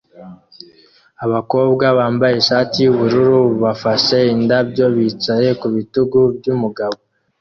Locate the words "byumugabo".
6.37-6.97